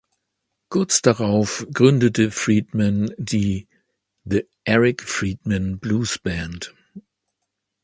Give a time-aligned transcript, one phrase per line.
[0.69, 3.67] Kurz darauf gründete Friedman die
[4.25, 6.73] "The Eric Friedman Blues Band".